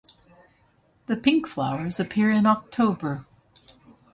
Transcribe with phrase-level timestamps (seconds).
[1.05, 3.19] The pink flowers appear in October.